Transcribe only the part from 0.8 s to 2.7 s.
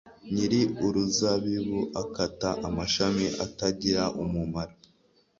uruzabibu akata